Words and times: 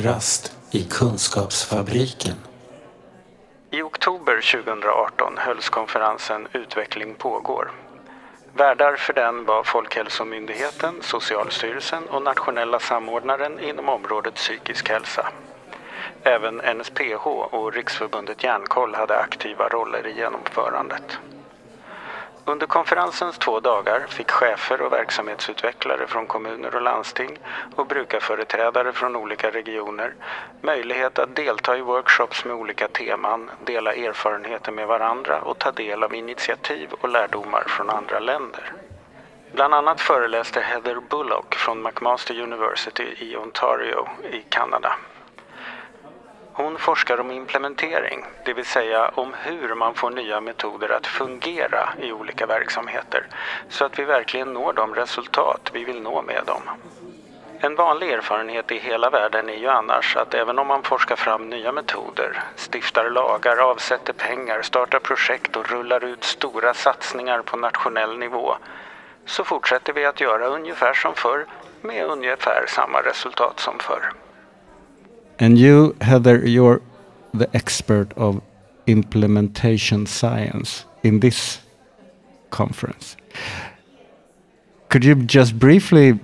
Kafferast 0.00 0.56
i 0.70 0.84
Kunskapsfabriken. 0.84 2.34
I 3.70 3.82
oktober 3.82 4.62
2018 4.64 5.38
hölls 5.38 5.68
konferensen 5.68 6.48
Utveckling 6.52 7.14
pågår. 7.14 7.70
Värdar 8.56 8.96
för 8.96 9.12
den 9.12 9.44
var 9.44 9.62
Folkhälsomyndigheten, 9.64 10.94
Socialstyrelsen 11.02 12.08
och 12.08 12.22
nationella 12.22 12.78
samordnaren 12.80 13.60
inom 13.60 13.88
området 13.88 14.34
psykisk 14.34 14.88
hälsa. 14.88 15.28
Även 16.22 16.56
NSPH 16.56 17.26
och 17.26 17.72
Riksförbundet 17.72 18.44
Hjärnkoll 18.44 18.94
hade 18.94 19.18
aktiva 19.18 19.68
roller 19.68 20.06
i 20.06 20.16
genomförandet. 20.16 21.18
Under 22.44 22.66
konferensens 22.66 23.38
två 23.38 23.60
dagar 23.60 24.06
fick 24.08 24.30
chefer 24.30 24.80
och 24.82 24.92
verksamhetsutvecklare 24.92 26.06
från 26.06 26.26
kommuner 26.26 26.74
och 26.74 26.82
landsting 26.82 27.38
och 27.76 27.86
brukarföreträdare 27.86 28.92
från 28.92 29.16
olika 29.16 29.50
regioner 29.50 30.14
möjlighet 30.60 31.18
att 31.18 31.36
delta 31.36 31.76
i 31.76 31.80
workshops 31.80 32.44
med 32.44 32.56
olika 32.56 32.88
teman, 32.88 33.50
dela 33.64 33.94
erfarenheter 33.94 34.72
med 34.72 34.86
varandra 34.86 35.40
och 35.40 35.58
ta 35.58 35.70
del 35.72 36.02
av 36.02 36.14
initiativ 36.14 36.88
och 37.00 37.08
lärdomar 37.08 37.64
från 37.66 37.90
andra 37.90 38.18
länder. 38.18 38.72
Bland 39.52 39.74
annat 39.74 40.00
föreläste 40.00 40.60
Heather 40.60 41.00
Bullock 41.10 41.54
från 41.54 41.82
McMaster 41.82 42.40
University 42.40 43.14
i 43.18 43.36
Ontario 43.36 44.08
i 44.32 44.42
Kanada. 44.48 44.92
Hon 46.52 46.78
forskar 46.78 47.20
om 47.20 47.30
implementering, 47.30 48.24
det 48.44 48.52
vill 48.52 48.64
säga 48.64 49.08
om 49.14 49.34
hur 49.42 49.74
man 49.74 49.94
får 49.94 50.10
nya 50.10 50.40
metoder 50.40 50.88
att 50.88 51.06
fungera 51.06 51.88
i 51.98 52.12
olika 52.12 52.46
verksamheter 52.46 53.26
så 53.68 53.84
att 53.84 53.98
vi 53.98 54.04
verkligen 54.04 54.52
når 54.52 54.72
de 54.72 54.94
resultat 54.94 55.70
vi 55.72 55.84
vill 55.84 56.02
nå 56.02 56.22
med 56.22 56.42
dem. 56.46 56.62
En 57.62 57.74
vanlig 57.74 58.10
erfarenhet 58.10 58.72
i 58.72 58.78
hela 58.78 59.10
världen 59.10 59.48
är 59.48 59.56
ju 59.56 59.68
annars 59.68 60.16
att 60.16 60.34
även 60.34 60.58
om 60.58 60.66
man 60.66 60.82
forskar 60.82 61.16
fram 61.16 61.50
nya 61.50 61.72
metoder, 61.72 62.42
stiftar 62.56 63.10
lagar, 63.10 63.56
avsätter 63.56 64.12
pengar, 64.12 64.62
startar 64.62 64.98
projekt 64.98 65.56
och 65.56 65.70
rullar 65.70 66.04
ut 66.04 66.24
stora 66.24 66.74
satsningar 66.74 67.42
på 67.42 67.56
nationell 67.56 68.18
nivå 68.18 68.56
så 69.26 69.44
fortsätter 69.44 69.92
vi 69.92 70.04
att 70.04 70.20
göra 70.20 70.46
ungefär 70.46 70.94
som 70.94 71.14
förr 71.14 71.46
med 71.80 72.04
ungefär 72.04 72.64
samma 72.68 73.00
resultat 73.02 73.60
som 73.60 73.78
förr. 73.78 74.12
And 75.40 75.58
you, 75.58 75.96
Heather, 76.02 76.46
you're 76.46 76.82
the 77.32 77.48
expert 77.56 78.12
of 78.16 78.42
implementation 78.86 80.04
science 80.04 80.84
in 81.02 81.20
this 81.20 81.60
conference. 82.50 83.16
Could 84.90 85.02
you 85.04 85.14
just 85.14 85.58
briefly 85.58 86.20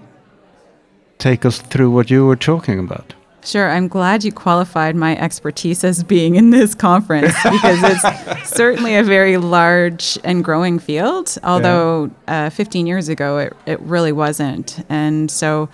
take 1.19 1.47
us 1.47 1.63
through 1.63 1.91
what 1.93 2.11
you 2.11 2.27
were 2.27 2.37
talking 2.37 2.79
about? 2.79 3.15
Sure. 3.43 3.71
I'm 3.71 3.89
glad 3.89 4.25
you 4.25 4.33
qualified 4.33 4.97
my 4.97 5.17
expertise 5.17 5.85
as 5.85 6.03
being 6.03 6.35
in 6.35 6.51
this 6.51 6.75
conference 6.75 7.33
because 7.45 7.79
it's 7.83 8.51
certainly 8.51 8.97
a 8.97 9.05
very 9.05 9.37
large 9.39 10.19
and 10.25 10.45
growing 10.45 10.79
field, 10.79 11.39
although 11.43 12.11
yeah. 12.29 12.47
uh, 12.47 12.51
15 12.51 12.87
years 12.87 13.09
ago 13.09 13.39
it, 13.39 13.57
it 13.65 13.81
really 13.81 14.13
wasn't. 14.13 14.85
And 14.89 15.31
so 15.31 15.69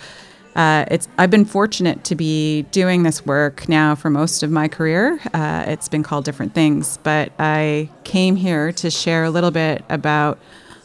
uh, 0.55 0.84
it's 0.91 1.08
I've 1.19 1.31
been 1.31 1.45
fortunate 1.45 2.05
to 2.05 2.14
be 2.14 2.62
doing 2.70 3.03
this 3.03 3.25
work 3.25 3.69
now 3.69 3.95
for 3.95 4.11
most 4.11 4.42
of 4.42 4.50
my 4.50 4.69
career. 4.69 5.19
Uh, 5.33 5.64
it's 5.67 5.89
been 5.89 6.03
called 6.03 6.25
different 6.25 6.55
things, 6.55 6.98
but 7.03 7.33
I 7.39 7.89
came 8.05 8.36
here 8.36 8.73
to 8.73 8.91
share 8.91 9.24
a 9.24 9.30
little 9.30 9.51
bit 9.51 9.85
about 9.89 10.39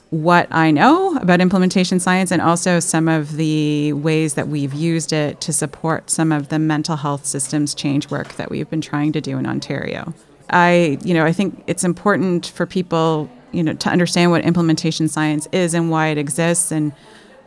what 0.10 0.48
I 0.52 0.72
know 0.72 1.18
about 1.18 1.42
implementation 1.42 2.00
science 2.00 2.32
and 2.32 2.42
also 2.42 2.80
some 2.80 3.10
of 3.10 3.36
the 3.36 3.92
ways 3.94 4.36
that 4.36 4.48
we've 4.48 4.74
used 4.74 5.12
it 5.12 5.42
to 5.42 5.52
support 5.52 6.10
some 6.10 6.32
of 6.32 6.48
the 6.48 6.60
mental 6.60 6.96
health 6.96 7.26
systems 7.26 7.76
change 7.76 8.10
work 8.10 8.36
that 8.36 8.50
we've 8.50 8.70
been 8.70 8.82
trying 8.82 9.12
to 9.14 9.22
do 9.22 9.38
in 9.38 9.46
Ontario. 9.46 10.14
I, 10.50 10.98
you 11.04 11.14
know, 11.14 11.26
I 11.26 11.34
think 11.34 11.62
it's 11.68 11.84
important 11.84 12.48
for 12.48 12.66
people, 12.66 13.30
you 13.52 13.64
know, 13.64 13.74
to 13.74 13.90
understand 13.90 14.32
what 14.32 14.46
implementation 14.46 15.10
science 15.10 15.50
is 15.52 15.74
and 15.74 15.92
why 15.92 16.08
it 16.08 16.18
exists 16.18 16.72
and 16.72 16.94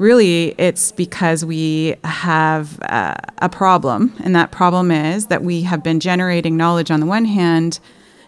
really 0.00 0.54
it's 0.56 0.92
because 0.92 1.44
we 1.44 1.94
have 2.04 2.80
uh, 2.82 3.14
a 3.38 3.48
problem. 3.48 4.14
And 4.24 4.34
that 4.34 4.50
problem 4.50 4.90
is 4.90 5.26
that 5.26 5.42
we 5.44 5.62
have 5.62 5.82
been 5.82 6.00
generating 6.00 6.56
knowledge 6.56 6.90
on 6.90 7.00
the 7.00 7.06
one 7.06 7.26
hand 7.26 7.78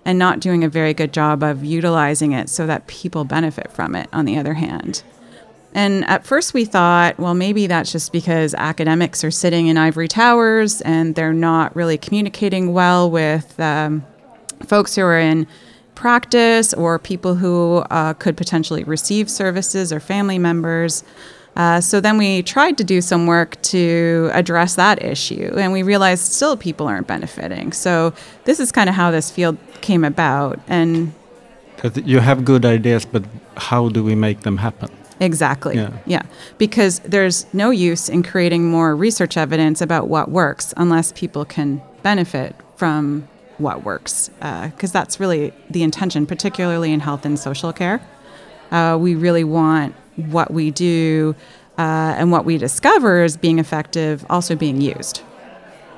and 0.05 0.19
not 0.19 0.39
doing 0.39 0.63
a 0.63 0.69
very 0.69 0.93
good 0.93 1.13
job 1.13 1.43
of 1.43 1.65
utilizing 1.65 2.33
it 2.33 2.51
so 2.51 2.67
that 2.67 2.87
people 2.89 3.25
benefit 3.25 3.73
from 3.73 3.95
it 3.95 4.09
on 4.13 4.27
the 4.27 4.37
other 4.37 4.55
hand. 4.55 5.03
And 5.75 6.05
at 6.09 6.27
first 6.27 6.53
we 6.53 6.67
thought, 6.67 7.19
well, 7.19 7.33
maybe 7.33 7.67
that's 7.67 7.91
just 7.91 8.13
because 8.13 8.53
academics 8.55 9.25
are 9.25 9.31
sitting 9.31 9.69
in 9.69 9.79
ivory 9.79 10.09
towers 10.09 10.83
and 10.83 11.15
they're 11.15 11.33
not 11.33 11.75
really 11.75 11.97
communicating 11.97 12.75
well 12.75 13.11
with 13.11 13.59
um, 13.59 14.05
folks 14.67 14.95
who 14.95 15.03
are 15.03 15.19
in 15.19 15.47
practice 15.95 16.75
or 16.75 16.99
people 16.99 17.37
who 17.37 17.77
uh, 17.89 18.13
could 18.15 18.37
potentially 18.37 18.85
receive 18.85 19.31
services 19.31 19.91
or 19.91 20.01
family 20.01 20.39
members. 20.39 21.03
Uh, 21.55 21.81
so 21.81 22.01
then 22.01 22.17
we 22.17 22.43
tried 22.43 22.79
to 22.79 22.85
do 22.85 23.01
some 23.01 23.27
work 23.27 23.61
to 23.63 24.31
address 24.33 24.75
that 24.77 25.03
issue, 25.03 25.53
and 25.59 25.73
we 25.73 25.83
realized 25.83 26.33
still 26.33 26.57
people 26.57 26.87
aren't 26.87 27.07
benefiting. 27.07 27.73
So 27.73 28.15
this 28.45 28.59
is 28.59 28.73
kind 28.73 28.89
of 28.89 28.95
how 28.95 29.11
this 29.11 29.31
field 29.31 29.59
came 29.83 30.05
about. 30.05 30.59
And 30.67 31.13
you 31.95 32.21
have 32.21 32.45
good 32.45 32.65
ideas, 32.65 33.05
but 33.05 33.25
how 33.57 33.89
do 33.89 34.03
we 34.03 34.15
make 34.15 34.41
them 34.41 34.57
happen? 34.57 34.89
Exactly. 35.21 35.77
Yeah. 35.77 35.93
yeah. 36.07 36.23
Because 36.59 36.99
there's 37.01 37.47
no 37.53 37.71
use 37.71 38.09
in 38.09 38.23
creating 38.23 38.69
more 38.71 38.97
research 38.97 39.37
evidence 39.37 39.81
about 39.81 40.09
what 40.09 40.31
works 40.31 40.75
unless 40.77 41.13
people 41.13 41.45
can 41.45 41.83
benefit 42.03 42.57
from 42.77 43.29
what 43.59 43.85
works. 43.85 44.31
Because 44.41 44.91
uh, 44.91 44.99
that's 44.99 45.21
really 45.21 45.53
the 45.71 45.83
intention, 45.83 46.27
particularly 46.27 46.93
in 46.93 47.01
health 47.01 47.25
and 47.25 47.39
social 47.39 47.73
care. 47.73 48.01
Uh, 48.73 48.97
we 48.99 49.15
really 49.15 49.45
want 49.45 49.95
what 50.17 50.53
we 50.53 50.71
do 50.71 51.35
uh, 51.79 52.15
and 52.19 52.31
what 52.31 52.45
we 52.45 52.59
discover 52.59 53.23
as 53.23 53.37
being 53.37 53.59
effective 53.59 54.25
also 54.29 54.55
being 54.55 54.81
used. 54.81 55.19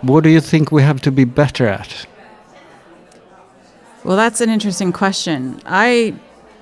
What 0.02 0.22
do 0.22 0.30
you 0.30 0.40
think 0.40 0.70
we 0.70 0.82
have 0.82 1.00
to 1.02 1.10
be 1.10 1.24
better 1.24 1.66
at? 1.66 2.06
Well, 4.04 4.16
that's 4.16 4.40
an 4.40 4.50
interesting 4.50 4.92
question. 4.92 5.60
I 5.64 6.14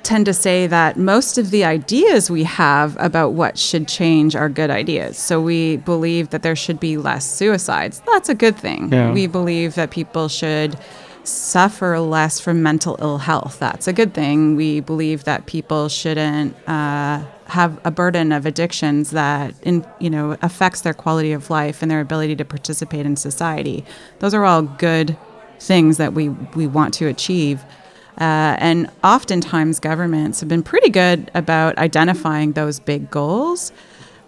tend 0.02 0.26
to 0.26 0.34
say 0.34 0.66
that 0.66 0.96
most 0.96 1.38
of 1.38 1.50
the 1.50 1.64
ideas 1.64 2.30
we 2.30 2.44
have 2.44 2.96
about 3.00 3.30
what 3.30 3.58
should 3.58 3.88
change 3.88 4.34
are 4.34 4.48
good 4.48 4.70
ideas. 4.70 5.18
So 5.18 5.40
we 5.40 5.76
believe 5.78 6.30
that 6.30 6.42
there 6.42 6.56
should 6.56 6.80
be 6.80 6.96
less 6.96 7.24
suicides. 7.24 8.02
That's 8.06 8.28
a 8.28 8.34
good 8.34 8.56
thing. 8.56 8.92
Yeah. 8.92 9.12
We 9.12 9.26
believe 9.26 9.74
that 9.74 9.90
people 9.90 10.28
should 10.28 10.76
suffer 11.24 11.98
less 12.00 12.40
from 12.40 12.62
mental 12.62 12.96
ill 13.00 13.18
health. 13.18 13.58
That's 13.58 13.86
a 13.86 13.92
good 13.92 14.12
thing. 14.12 14.56
We 14.56 14.80
believe 14.80 15.24
that 15.24 15.46
people 15.46 15.88
shouldn't 15.88 16.56
uh, 16.68 17.22
have 17.52 17.78
a 17.84 17.90
burden 17.90 18.32
of 18.32 18.46
addictions 18.46 19.10
that 19.10 19.54
in, 19.62 19.84
you 20.00 20.10
know 20.10 20.36
affects 20.40 20.80
their 20.80 20.94
quality 20.94 21.32
of 21.32 21.50
life 21.50 21.82
and 21.82 21.90
their 21.90 22.00
ability 22.00 22.34
to 22.36 22.44
participate 22.44 23.04
in 23.04 23.14
society. 23.16 23.84
Those 24.20 24.34
are 24.34 24.44
all 24.44 24.62
good 24.62 25.16
things 25.60 25.98
that 25.98 26.14
we 26.14 26.30
we 26.30 26.66
want 26.66 26.94
to 26.94 27.06
achieve. 27.06 27.62
Uh, 28.20 28.56
and 28.58 28.90
oftentimes 29.04 29.80
governments 29.80 30.40
have 30.40 30.48
been 30.48 30.62
pretty 30.62 30.90
good 30.90 31.30
about 31.34 31.76
identifying 31.78 32.52
those 32.52 32.80
big 32.80 33.10
goals. 33.10 33.72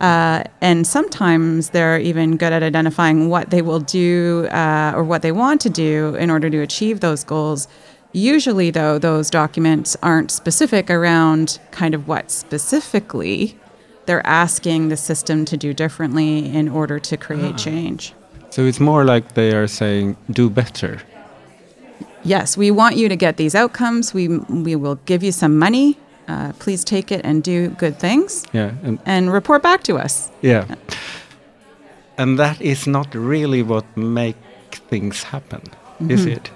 Uh, 0.00 0.42
and 0.60 0.86
sometimes 0.86 1.70
they're 1.70 1.98
even 1.98 2.36
good 2.36 2.52
at 2.52 2.62
identifying 2.62 3.28
what 3.28 3.50
they 3.50 3.62
will 3.62 3.80
do 3.80 4.46
uh, 4.48 4.92
or 4.94 5.04
what 5.04 5.22
they 5.22 5.32
want 5.32 5.60
to 5.60 5.70
do 5.70 6.14
in 6.16 6.30
order 6.30 6.50
to 6.50 6.58
achieve 6.58 7.00
those 7.00 7.24
goals. 7.24 7.68
Usually, 8.14 8.70
though, 8.70 8.96
those 8.96 9.28
documents 9.28 9.96
aren't 10.00 10.30
specific 10.30 10.88
around 10.88 11.58
kind 11.72 11.94
of 11.94 12.06
what 12.06 12.30
specifically 12.30 13.58
they're 14.06 14.24
asking 14.24 14.88
the 14.88 14.96
system 14.96 15.44
to 15.46 15.56
do 15.56 15.74
differently 15.74 16.46
in 16.46 16.68
order 16.68 17.00
to 17.00 17.16
create 17.16 17.54
ah. 17.54 17.56
change. 17.56 18.14
So 18.50 18.64
it's 18.66 18.78
more 18.78 19.04
like 19.04 19.34
they 19.34 19.52
are 19.52 19.66
saying, 19.66 20.16
do 20.30 20.48
better. 20.48 21.02
Yes, 22.22 22.56
we 22.56 22.70
want 22.70 22.96
you 22.96 23.08
to 23.08 23.16
get 23.16 23.36
these 23.36 23.56
outcomes. 23.56 24.14
We, 24.14 24.28
we 24.28 24.76
will 24.76 24.94
give 25.06 25.24
you 25.24 25.32
some 25.32 25.58
money. 25.58 25.98
Uh, 26.28 26.52
please 26.60 26.84
take 26.84 27.10
it 27.10 27.20
and 27.24 27.42
do 27.42 27.70
good 27.70 27.98
things. 27.98 28.46
Yeah. 28.52 28.74
And, 28.84 29.00
and 29.04 29.32
report 29.32 29.60
back 29.60 29.82
to 29.84 29.96
us. 29.96 30.30
Yeah. 30.40 30.66
yeah. 30.68 30.76
And 32.16 32.38
that 32.38 32.60
is 32.60 32.86
not 32.86 33.12
really 33.12 33.64
what 33.64 33.84
make 33.96 34.36
things 34.88 35.24
happen, 35.24 35.62
mm 35.62 36.06
-hmm. 36.06 36.10
is 36.12 36.20
mm-hmm. 36.20 36.36
it? 36.36 36.50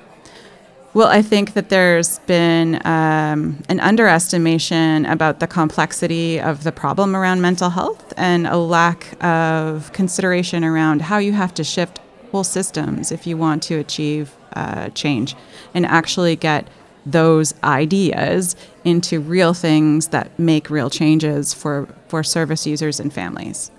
Well, 0.95 1.09
I 1.09 1.21
think 1.21 1.53
that 1.53 1.69
there's 1.69 2.19
been 2.21 2.77
um, 2.87 3.63
an 3.69 3.79
underestimation 3.81 5.05
about 5.05 5.39
the 5.39 5.47
complexity 5.47 6.41
of 6.41 6.65
the 6.65 6.73
problem 6.73 7.15
around 7.15 7.43
mental 7.43 7.71
health 7.71 8.15
and 8.17 8.47
a 8.47 8.57
lack 8.57 9.23
of 9.23 9.93
consideration 9.93 10.65
around 10.65 11.03
how 11.03 11.19
you 11.19 11.33
have 11.33 11.53
to 11.55 11.65
shift 11.65 12.01
whole 12.33 12.43
systems 12.43 13.13
if 13.13 13.27
you 13.27 13.37
want 13.37 13.63
to 13.65 13.75
achieve 13.77 14.35
uh, 14.55 14.89
change 14.91 15.37
and 15.75 15.85
actually 15.85 16.37
get 16.37 16.67
those 17.05 17.55
ideas 17.63 18.57
into 18.85 19.21
real 19.21 19.53
things 19.53 20.09
that 20.09 20.37
make 20.39 20.71
real 20.71 20.89
changes 20.89 21.53
for, 21.53 21.87
for 22.09 22.23
service 22.23 22.67
users 22.67 22.99
and 22.99 23.13
families. 23.13 23.71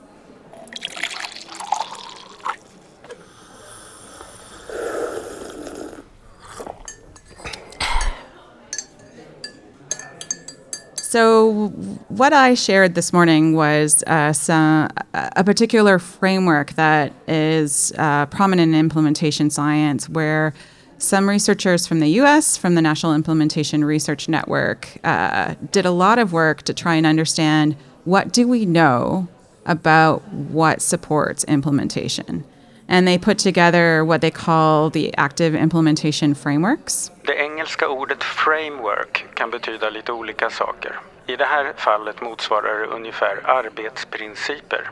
So, 11.09 11.69
what 12.09 12.33
I 12.33 12.53
shared 12.53 12.94
this 12.94 13.11
morning 13.11 13.56
was 13.56 14.03
uh, 14.06 14.31
some, 14.31 14.89
a 15.15 15.44
particular 15.44 15.97
framework 15.97 16.73
that 16.73 17.13
is 17.27 17.91
uh, 17.97 18.27
prominent 18.27 18.75
in 18.75 18.79
implementation 18.79 19.50
science, 19.50 20.07
where 20.07 20.53
some 21.00 21.27
researchers 21.27 21.88
from 21.88 22.00
the 22.00 22.09
US, 22.21 22.57
from 22.57 22.75
the 22.75 22.81
National 22.83 23.15
Implementation 23.15 23.83
Research 23.83 24.29
Network, 24.29 25.00
uh, 25.03 25.56
did 25.71 25.88
a 25.88 25.89
lot 25.89 26.19
of 26.19 26.31
work 26.31 26.61
to 26.61 26.75
try 26.75 26.94
and 26.94 27.07
understand 27.07 27.75
what 28.03 28.31
do 28.31 28.47
we 28.47 28.67
know 28.67 29.27
about 29.65 30.21
what 30.31 30.79
supports 30.79 31.44
implementation. 31.45 32.44
And 32.88 33.07
they 33.07 33.17
put 33.17 33.39
together 33.39 34.06
what 34.06 34.21
they 34.21 34.29
call 34.29 34.91
the 34.91 35.11
active 35.17 35.56
implementation 35.56 36.35
frameworks. 36.35 37.09
Det 37.25 37.38
engelska 37.59 37.88
ordet 37.88 38.23
framework 38.23 39.25
kan 39.33 39.50
betyda 39.50 39.89
lite 39.89 40.11
olika 40.11 40.50
saker. 40.50 41.00
I 41.27 41.35
det 41.35 41.45
här 41.45 41.73
fallet 41.77 42.21
motsvarar 42.21 42.79
det 42.79 42.85
ungefär 42.85 43.41
arbetsprinciper, 43.44 44.89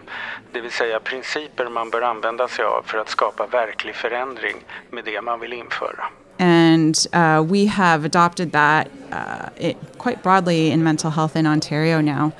det 0.51 0.61
vill 0.61 0.71
säga 0.71 0.99
principer 0.99 1.69
man 1.69 1.89
bör 1.89 2.01
använda 2.01 2.47
sig 2.47 2.65
av 2.65 2.83
för 2.85 2.97
att 2.97 3.09
skapa 3.09 3.47
verklig 3.47 3.95
förändring 3.95 4.55
med 4.89 5.05
det 5.05 5.21
man 5.21 5.39
vill 5.39 5.53
införa. 5.53 6.03
And 6.39 6.95
uh, 7.15 7.53
we 7.53 7.67
have 7.67 8.05
adopted 8.05 8.51
that 8.51 8.87
uh, 9.11 9.67
it, 9.67 9.77
quite 9.97 10.23
broadly 10.23 10.71
in 10.71 10.83
mental 10.83 11.11
health 11.11 11.37
in 11.37 11.47
Ontario 11.47 12.01
now. 12.01 12.31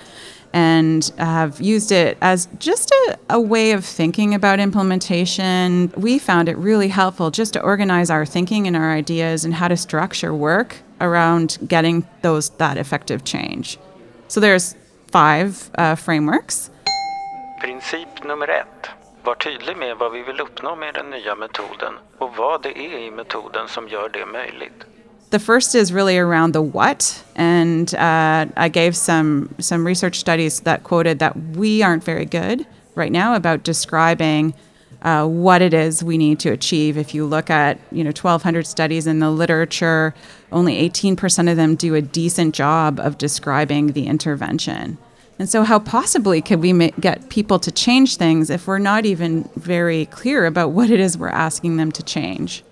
And 0.54 1.12
have 1.18 1.62
used 1.62 1.92
it 1.92 2.18
as 2.22 2.48
just 2.60 2.92
a, 2.92 3.18
a, 3.30 3.40
way 3.40 3.72
of 3.72 3.86
thinking 3.86 4.34
about 4.34 4.60
implementation. 4.60 5.92
We 5.96 6.20
found 6.20 6.50
it 6.50 6.58
really 6.58 6.88
helpful 6.88 7.32
just 7.32 7.54
to 7.54 7.62
organize 7.62 8.10
our 8.10 8.26
thinking 8.26 8.68
and 8.68 8.76
our 8.76 8.92
ideas 8.92 9.46
and 9.46 9.54
how 9.54 9.68
to 9.68 9.78
structure 9.78 10.34
work 10.34 10.78
around 11.00 11.58
getting 11.68 12.08
those 12.22 12.50
that 12.58 12.78
effective 12.78 13.24
change. 13.24 13.78
So 14.28 14.40
there's 14.40 14.76
five 15.12 15.70
uh, 15.78 15.96
frameworks. 15.96 16.72
Princip 17.62 18.24
nummer 18.24 18.48
ett. 18.48 18.90
Var 19.24 19.36
tydlig 19.36 19.78
med 19.78 19.98
vad 19.98 20.12
vi 20.12 20.24
vill 20.24 20.40
uppnå 20.40 20.76
med 20.76 20.94
den 20.94 21.10
nya 21.10 21.36
metoden 21.36 21.94
och 22.18 22.36
vad 22.36 22.64
det 22.64 22.78
är 22.78 23.00
i 23.00 23.12
metoden 23.12 23.68
som 23.68 23.88
gör 23.88 24.10
det 24.10 24.26
möjligt. 24.26 24.97
The 25.30 25.40
first 25.40 25.76
is 25.76 25.92
really 25.92 26.18
around 26.18 26.54
the 26.54 26.62
what, 26.62 27.22
and 27.36 27.94
uh, 27.96 28.46
I 28.56 28.70
gave 28.70 28.96
some 28.96 29.54
some 29.60 29.86
research 29.86 30.20
studies 30.20 30.62
that 30.62 30.84
quoted 30.84 31.20
that 31.20 31.38
we 31.58 31.84
aren't 31.84 32.04
very 32.04 32.24
good 32.24 32.66
right 32.96 33.12
now 33.12 33.36
about 33.36 33.64
describing 33.64 34.54
uh, 35.02 35.28
what 35.28 35.62
it 35.62 35.74
is 35.74 36.02
we 36.02 36.18
need 36.18 36.40
to 36.40 36.52
achieve. 36.52 36.98
If 36.98 37.14
you 37.14 37.26
look 37.26 37.50
at 37.50 37.78
you 37.92 38.06
know 38.06 38.10
1,200 38.10 38.66
studies 38.66 39.06
in 39.06 39.20
the 39.20 39.30
literature, 39.30 40.16
only 40.54 40.90
18% 40.90 41.52
of 41.52 41.58
them 41.58 41.76
do 41.76 41.94
a 41.94 42.02
decent 42.02 42.56
job 42.56 42.98
of 42.98 43.18
describing 43.18 43.88
the 43.88 44.08
intervention. 44.08 44.98
And 45.40 45.50
so, 45.50 45.64
how 45.64 45.80
possibly 45.80 46.42
could 46.42 46.62
we 46.62 46.72
ma- 46.72 46.90
get 47.02 47.30
people 47.30 47.60
to 47.60 47.72
change 47.72 48.16
things 48.16 48.50
if 48.50 48.66
we're 48.66 48.80
not 48.80 49.06
even 49.06 49.50
very 49.58 50.06
clear 50.06 50.46
about 50.46 50.72
what 50.72 50.90
it 50.90 51.02
is 51.02 51.18
we're 51.18 51.28
asking 51.28 51.76
them 51.76 51.92
to 51.92 52.02
change? 52.02 52.64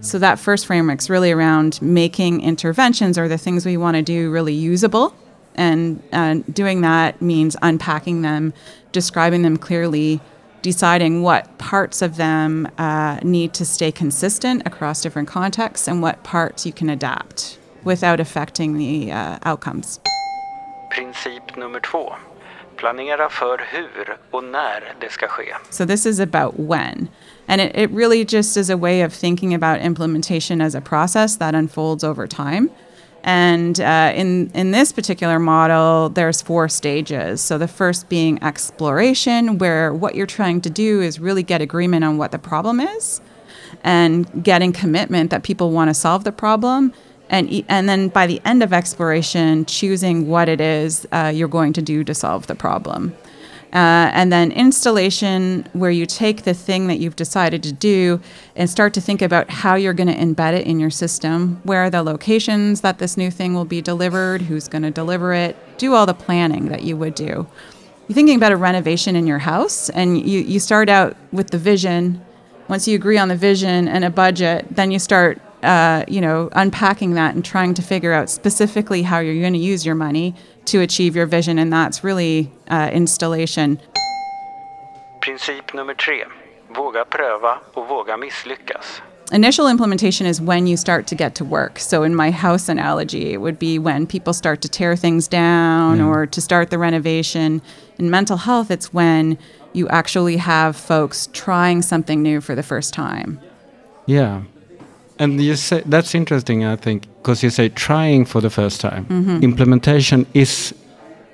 So 0.00 0.18
that 0.18 0.38
first 0.38 0.66
framework 0.66 1.00
is 1.00 1.10
really 1.10 1.32
around 1.32 1.80
making 1.82 2.42
interventions 2.42 3.18
or 3.18 3.28
the 3.28 3.38
things 3.38 3.66
we 3.66 3.76
want 3.76 3.96
to 3.96 4.02
do 4.02 4.30
really 4.30 4.52
usable. 4.52 5.14
And 5.54 6.02
uh, 6.12 6.34
doing 6.52 6.82
that 6.82 7.20
means 7.22 7.56
unpacking 7.62 8.22
them, 8.22 8.52
describing 8.92 9.42
them 9.42 9.56
clearly, 9.56 10.20
deciding 10.62 11.22
what 11.22 11.58
parts 11.58 12.02
of 12.02 12.16
them 12.16 12.68
uh, 12.78 13.18
need 13.22 13.54
to 13.54 13.64
stay 13.64 13.90
consistent 13.90 14.66
across 14.66 15.00
different 15.00 15.28
contexts 15.28 15.88
and 15.88 16.02
what 16.02 16.22
parts 16.24 16.66
you 16.66 16.72
can 16.72 16.90
adapt 16.90 17.58
without 17.84 18.20
affecting 18.20 18.76
the 18.76 19.12
uh, 19.12 19.38
outcomes. 19.44 20.00
Princip 20.90 21.56
nummer 21.56 21.80
två. 21.80 22.12
Planera 22.76 23.28
för 23.28 23.58
hur 23.58 24.16
och 24.30 24.44
när 24.44 24.94
det 25.00 25.12
ska 25.12 25.28
ske. 25.28 25.54
So 25.70 25.86
this 25.86 26.06
is 26.06 26.20
about 26.20 26.54
when. 26.58 27.08
And 27.48 27.60
it, 27.60 27.76
it 27.76 27.90
really 27.90 28.24
just 28.24 28.56
is 28.56 28.70
a 28.70 28.76
way 28.76 29.02
of 29.02 29.12
thinking 29.12 29.54
about 29.54 29.80
implementation 29.80 30.60
as 30.60 30.74
a 30.74 30.80
process 30.80 31.36
that 31.36 31.54
unfolds 31.54 32.02
over 32.02 32.26
time. 32.26 32.70
And 33.26 33.80
uh, 33.80 34.12
in, 34.14 34.50
in 34.54 34.70
this 34.70 34.92
particular 34.92 35.40
model, 35.40 36.10
there's 36.10 36.40
four 36.40 36.68
stages. 36.68 37.40
So 37.40 37.58
the 37.58 37.66
first 37.66 38.08
being 38.08 38.40
exploration, 38.42 39.58
where 39.58 39.92
what 39.92 40.14
you're 40.14 40.26
trying 40.26 40.60
to 40.60 40.70
do 40.70 41.00
is 41.02 41.18
really 41.18 41.42
get 41.42 41.60
agreement 41.60 42.04
on 42.04 42.18
what 42.18 42.30
the 42.30 42.38
problem 42.38 42.78
is 42.78 43.20
and 43.82 44.44
getting 44.44 44.72
commitment 44.72 45.30
that 45.30 45.42
people 45.42 45.72
want 45.72 45.90
to 45.90 45.94
solve 45.94 46.22
the 46.22 46.30
problem. 46.30 46.92
And, 47.28 47.64
and 47.68 47.88
then 47.88 48.08
by 48.08 48.28
the 48.28 48.40
end 48.44 48.62
of 48.62 48.72
exploration, 48.72 49.66
choosing 49.66 50.28
what 50.28 50.48
it 50.48 50.60
is 50.60 51.06
uh, 51.10 51.32
you're 51.34 51.48
going 51.48 51.72
to 51.72 51.82
do 51.82 52.04
to 52.04 52.14
solve 52.14 52.46
the 52.46 52.54
problem. 52.54 53.12
Uh, 53.72 54.10
and 54.14 54.32
then 54.32 54.52
installation, 54.52 55.66
where 55.72 55.90
you 55.90 56.06
take 56.06 56.44
the 56.44 56.54
thing 56.54 56.86
that 56.86 56.98
you've 56.98 57.16
decided 57.16 57.62
to 57.62 57.72
do 57.72 58.20
and 58.54 58.70
start 58.70 58.94
to 58.94 59.00
think 59.00 59.20
about 59.20 59.50
how 59.50 59.74
you're 59.74 59.92
going 59.92 60.06
to 60.06 60.14
embed 60.14 60.54
it 60.54 60.66
in 60.66 60.80
your 60.80 60.88
system. 60.90 61.60
Where 61.64 61.80
are 61.80 61.90
the 61.90 62.02
locations 62.02 62.80
that 62.80 62.98
this 62.98 63.16
new 63.16 63.30
thing 63.30 63.54
will 63.54 63.64
be 63.64 63.82
delivered? 63.82 64.42
Who's 64.42 64.68
going 64.68 64.82
to 64.82 64.90
deliver 64.90 65.34
it? 65.34 65.56
Do 65.78 65.94
all 65.94 66.06
the 66.06 66.14
planning 66.14 66.68
that 66.68 66.84
you 66.84 66.96
would 66.96 67.14
do. 67.14 67.46
You're 68.08 68.14
thinking 68.14 68.36
about 68.36 68.52
a 68.52 68.56
renovation 68.56 69.16
in 69.16 69.26
your 69.26 69.40
house, 69.40 69.90
and 69.90 70.26
you, 70.26 70.40
you 70.40 70.60
start 70.60 70.88
out 70.88 71.16
with 71.32 71.50
the 71.50 71.58
vision. 71.58 72.24
Once 72.68 72.86
you 72.86 72.94
agree 72.94 73.18
on 73.18 73.28
the 73.28 73.36
vision 73.36 73.88
and 73.88 74.04
a 74.04 74.10
budget, 74.10 74.64
then 74.70 74.90
you 74.92 75.00
start 75.00 75.40
uh, 75.62 76.04
you 76.06 76.20
know, 76.20 76.48
unpacking 76.52 77.14
that 77.14 77.34
and 77.34 77.44
trying 77.44 77.74
to 77.74 77.82
figure 77.82 78.12
out 78.12 78.30
specifically 78.30 79.02
how 79.02 79.18
you're 79.18 79.40
going 79.40 79.52
to 79.52 79.58
use 79.58 79.84
your 79.84 79.94
money 79.94 80.34
to 80.66 80.80
achieve 80.80 81.16
your 81.16 81.26
vision, 81.26 81.58
and 81.58 81.72
that's 81.72 82.04
really 82.04 82.50
uh, 82.68 82.90
installation. 82.92 83.78
Princip 85.20 85.74
nummer 85.74 85.94
tre. 85.94 86.24
Våga 86.68 87.04
pröva 87.04 87.58
och 87.74 87.88
våga 87.88 88.16
misslyckas. 88.16 89.02
Initial 89.32 89.66
implementation 89.68 90.24
is 90.26 90.40
when 90.40 90.68
you 90.68 90.76
start 90.76 91.08
to 91.08 91.16
get 91.16 91.34
to 91.34 91.44
work. 91.44 91.80
So, 91.80 92.04
in 92.04 92.14
my 92.14 92.30
house 92.30 92.68
analogy, 92.68 93.32
it 93.32 93.40
would 93.40 93.58
be 93.58 93.78
when 93.78 94.06
people 94.06 94.32
start 94.32 94.60
to 94.62 94.68
tear 94.68 94.94
things 94.94 95.26
down 95.26 95.98
mm. 95.98 96.06
or 96.06 96.26
to 96.26 96.40
start 96.40 96.70
the 96.70 96.78
renovation. 96.78 97.60
In 97.98 98.08
mental 98.08 98.36
health, 98.36 98.70
it's 98.70 98.92
when 98.92 99.36
you 99.72 99.88
actually 99.88 100.36
have 100.36 100.76
folks 100.76 101.28
trying 101.32 101.82
something 101.82 102.22
new 102.22 102.40
for 102.40 102.54
the 102.54 102.62
first 102.62 102.94
time. 102.94 103.40
Yeah. 104.06 104.42
And 105.18 105.40
you 105.40 105.56
say 105.56 105.82
that's 105.86 106.14
interesting, 106.14 106.64
I 106.64 106.76
think, 106.76 107.06
because 107.22 107.42
you 107.42 107.50
say 107.50 107.68
trying 107.68 108.26
for 108.26 108.40
the 108.40 108.50
first 108.50 108.80
time. 108.80 109.06
Mm 109.08 109.24
-hmm. 109.24 109.42
Implementation 109.42 110.26
is 110.32 110.74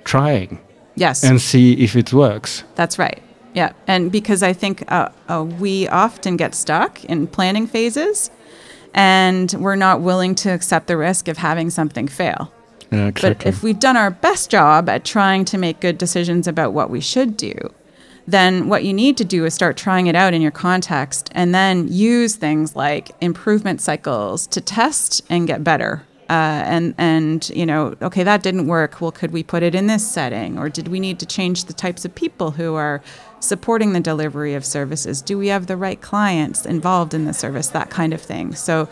trying. 0.04 0.58
Yes. 0.94 1.24
And 1.24 1.40
see 1.40 1.72
if 1.72 1.94
it 1.94 2.12
works. 2.12 2.64
That's 2.74 2.98
right. 2.98 3.18
Yeah. 3.54 3.72
And 3.86 4.10
because 4.10 4.42
I 4.50 4.54
think 4.54 4.82
uh, 4.88 5.08
uh, 5.28 5.44
we 5.60 5.88
often 5.88 6.36
get 6.36 6.54
stuck 6.54 7.04
in 7.04 7.26
planning 7.26 7.68
phases 7.68 8.30
and 8.94 9.52
we're 9.58 9.76
not 9.76 10.00
willing 10.00 10.34
to 10.34 10.50
accept 10.50 10.86
the 10.86 10.96
risk 10.96 11.28
of 11.28 11.38
having 11.38 11.70
something 11.70 12.08
fail. 12.08 12.50
Yeah, 12.90 13.06
exactly. 13.06 13.44
But 13.44 13.46
if 13.46 13.62
we've 13.62 13.78
done 13.78 13.96
our 13.96 14.10
best 14.10 14.50
job 14.50 14.88
at 14.88 15.04
trying 15.04 15.44
to 15.46 15.58
make 15.58 15.80
good 15.80 15.98
decisions 15.98 16.46
about 16.46 16.72
what 16.72 16.90
we 16.90 17.00
should 17.00 17.36
do, 17.36 17.54
then 18.26 18.68
what 18.68 18.84
you 18.84 18.92
need 18.92 19.16
to 19.16 19.24
do 19.24 19.44
is 19.44 19.54
start 19.54 19.76
trying 19.76 20.06
it 20.06 20.14
out 20.14 20.34
in 20.34 20.42
your 20.42 20.52
context 20.52 21.30
and 21.32 21.54
then 21.54 21.88
use 21.88 22.36
things 22.36 22.76
like 22.76 23.10
improvement 23.20 23.80
cycles 23.80 24.46
to 24.48 24.60
test 24.60 25.22
and 25.28 25.46
get 25.46 25.64
better. 25.64 26.04
Uh, 26.30 26.62
and 26.64 26.94
and 26.96 27.50
you 27.50 27.66
know, 27.66 27.94
okay, 28.00 28.22
that 28.22 28.42
didn't 28.42 28.66
work. 28.66 29.00
Well, 29.00 29.12
could 29.12 29.32
we 29.32 29.42
put 29.42 29.62
it 29.62 29.74
in 29.74 29.86
this 29.86 30.08
setting, 30.08 30.56
or 30.56 30.70
did 30.70 30.88
we 30.88 30.98
need 30.98 31.18
to 31.18 31.26
change 31.26 31.64
the 31.64 31.74
types 31.74 32.06
of 32.06 32.14
people 32.14 32.52
who 32.52 32.74
are 32.74 33.02
supporting 33.40 33.92
the 33.92 34.00
delivery 34.00 34.54
of 34.54 34.64
services? 34.64 35.20
Do 35.20 35.36
we 35.36 35.48
have 35.48 35.66
the 35.66 35.76
right 35.76 36.00
clients 36.00 36.64
involved 36.64 37.12
in 37.12 37.26
the 37.26 37.34
service? 37.34 37.68
That 37.68 37.90
kind 37.90 38.14
of 38.14 38.22
thing. 38.22 38.54
So 38.54 38.88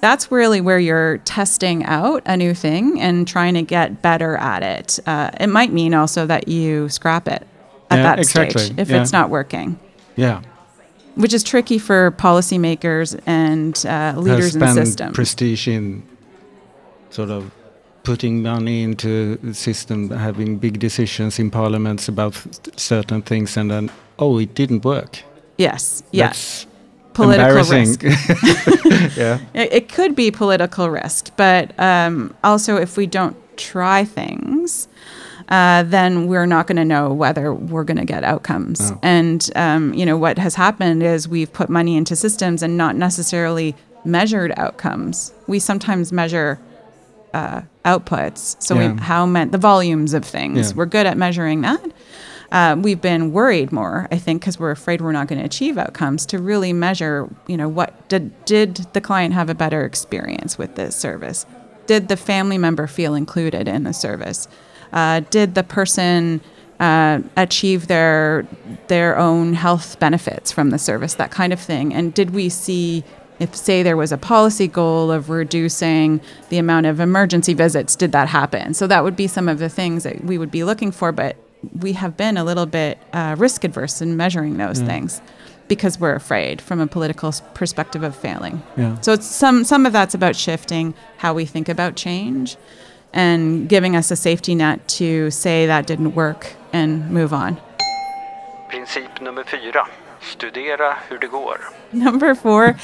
that's 0.00 0.32
really 0.32 0.60
where 0.60 0.80
you're 0.80 1.18
testing 1.18 1.84
out 1.84 2.22
a 2.26 2.36
new 2.36 2.54
thing 2.54 3.00
and 3.00 3.28
trying 3.28 3.54
to 3.54 3.62
get 3.62 4.02
better 4.02 4.36
at 4.38 4.62
it. 4.62 4.98
Uh, 5.06 5.30
it 5.38 5.48
might 5.48 5.72
mean 5.72 5.94
also 5.94 6.26
that 6.26 6.48
you 6.48 6.88
scrap 6.88 7.28
it 7.28 7.46
at 7.90 7.96
yeah, 7.96 8.02
that 8.02 8.18
exactly. 8.18 8.62
stage 8.62 8.78
if 8.78 8.88
yeah. 8.88 9.00
it's 9.00 9.12
not 9.12 9.30
working. 9.30 9.78
Yeah. 10.16 10.42
Which 11.16 11.34
is 11.34 11.42
tricky 11.42 11.78
for 11.78 12.12
policymakers 12.12 13.20
and 13.26 13.74
uh, 13.86 14.18
leaders 14.18 14.54
in 14.54 14.60
the 14.60 14.72
system. 14.72 15.12
prestige 15.12 15.66
in 15.68 16.02
sort 17.10 17.30
of 17.30 17.50
putting 18.02 18.42
money 18.42 18.82
into 18.82 19.36
the 19.36 19.54
system, 19.54 20.10
having 20.10 20.58
big 20.58 20.78
decisions 20.78 21.38
in 21.38 21.50
parliaments 21.50 22.08
about 22.08 22.34
certain 22.76 23.22
things, 23.22 23.56
and 23.56 23.70
then, 23.70 23.90
oh, 24.18 24.38
it 24.38 24.54
didn't 24.54 24.84
work. 24.84 25.22
Yes. 25.58 26.02
Yes. 26.10 26.66
Political 27.12 27.78
risk. 27.78 28.02
yeah. 29.16 29.40
It, 29.52 29.72
it, 29.72 29.88
could 29.88 30.14
be 30.14 30.30
political 30.30 30.88
risk, 30.88 31.30
but 31.36 31.78
um, 31.78 32.34
also 32.42 32.76
if 32.76 32.96
we 32.96 33.06
don't 33.06 33.36
try 33.56 34.04
things, 34.04 34.88
uh, 35.50 35.82
then 35.82 36.26
we're 36.28 36.46
not 36.46 36.66
going 36.66 36.76
to 36.76 36.84
know 36.84 37.12
whether 37.12 37.52
we're 37.52 37.84
going 37.84 37.96
to 37.98 38.04
get 38.04 38.22
outcomes. 38.24 38.92
Oh. 38.92 38.98
And 39.02 39.50
um, 39.56 39.92
you 39.94 40.06
know 40.06 40.16
what 40.16 40.38
has 40.38 40.54
happened 40.54 41.02
is 41.02 41.28
we've 41.28 41.52
put 41.52 41.68
money 41.68 41.96
into 41.96 42.14
systems 42.16 42.62
and 42.62 42.76
not 42.76 42.96
necessarily 42.96 43.74
measured 44.04 44.52
outcomes. 44.56 45.32
We 45.46 45.58
sometimes 45.58 46.12
measure 46.12 46.58
uh, 47.34 47.62
outputs. 47.84 48.60
So 48.62 48.74
Yeah. 48.74 48.92
we, 48.92 49.00
how 49.00 49.26
meant 49.26 49.52
the 49.52 49.58
volumes 49.58 50.14
of 50.14 50.24
things. 50.24 50.70
Yeah. 50.70 50.76
We're 50.76 50.86
good 50.86 51.06
at 51.06 51.16
measuring 51.16 51.60
that. 51.62 51.84
Uh, 52.50 52.74
we've 52.76 53.00
been 53.00 53.30
worried 53.32 53.70
more, 53.70 54.08
I 54.10 54.18
think, 54.18 54.42
because 54.42 54.58
we're 54.58 54.72
afraid 54.72 55.00
we're 55.00 55.12
not 55.12 55.28
going 55.28 55.38
to 55.38 55.44
achieve 55.44 55.78
outcomes. 55.78 56.26
To 56.26 56.38
really 56.40 56.72
measure, 56.72 57.28
you 57.46 57.56
know, 57.56 57.68
what 57.68 58.08
did 58.08 58.32
did 58.44 58.74
the 58.92 59.00
client 59.00 59.34
have 59.34 59.48
a 59.48 59.54
better 59.54 59.84
experience 59.84 60.58
with 60.58 60.74
this 60.74 60.96
service? 60.96 61.46
Did 61.86 62.08
the 62.08 62.16
family 62.16 62.58
member 62.58 62.86
feel 62.88 63.14
included 63.14 63.68
in 63.68 63.84
the 63.84 63.92
service? 63.92 64.48
Uh, 64.92 65.20
did 65.30 65.54
the 65.54 65.62
person 65.62 66.40
uh, 66.78 67.20
achieve 67.36 67.86
their 67.86 68.46
their 68.88 69.18
own 69.18 69.54
health 69.54 69.98
benefits 70.00 70.50
from 70.50 70.70
the 70.70 70.78
service? 70.78 71.14
That 71.14 71.30
kind 71.30 71.52
of 71.52 71.60
thing. 71.60 71.92
And 71.94 72.12
did 72.14 72.30
we 72.30 72.48
see 72.48 73.04
if 73.38 73.54
say 73.56 73.82
there 73.82 73.96
was 73.96 74.12
a 74.12 74.18
policy 74.18 74.68
goal 74.68 75.10
of 75.10 75.30
reducing 75.30 76.20
the 76.50 76.58
amount 76.58 76.84
of 76.86 77.00
emergency 77.00 77.54
visits 77.54 77.96
did 77.96 78.12
that 78.12 78.28
happen 78.28 78.74
so 78.74 78.86
that 78.86 79.02
would 79.02 79.16
be 79.16 79.26
some 79.26 79.48
of 79.48 79.58
the 79.58 79.68
things 79.70 80.02
that 80.02 80.22
we 80.22 80.36
would 80.36 80.50
be 80.50 80.62
looking 80.62 80.92
for 80.92 81.10
but 81.10 81.36
we 81.80 81.94
have 81.94 82.18
been 82.18 82.36
a 82.36 82.44
little 82.44 82.66
bit 82.66 82.98
uh, 83.14 83.34
risk 83.38 83.64
adverse 83.64 84.02
in 84.02 84.14
measuring 84.14 84.58
those 84.58 84.80
things 84.80 85.22
because 85.68 85.98
we're 85.98 86.14
afraid 86.14 86.60
from 86.60 86.80
a 86.80 86.86
political 86.86 87.32
perspective 87.54 88.02
of 88.02 88.14
failing 88.14 88.62
Yeah. 88.76 89.00
so 89.00 89.14
it's 89.14 89.24
some 89.26 89.64
some 89.64 89.86
of 89.86 89.92
that's 89.94 90.14
about 90.14 90.36
shifting 90.36 90.92
how 91.16 91.32
we 91.32 91.46
think 91.46 91.70
about 91.70 91.96
change 91.96 92.58
and 93.12 93.68
giving 93.68 93.96
us 93.96 94.10
a 94.10 94.16
safety 94.16 94.54
net 94.54 94.86
to 94.88 95.30
say 95.30 95.66
that 95.66 95.86
didn't 95.86 96.14
work 96.14 96.54
and 96.72 97.10
move 97.10 97.32
on 97.32 97.60
Princip 98.70 99.20
nummer 99.20 99.42
fyra. 99.42 99.88
Studera 100.20 100.94
hur 101.08 101.18
det 101.18 101.30
går. 101.30 101.58
Number 101.92 102.34
four 102.36 102.76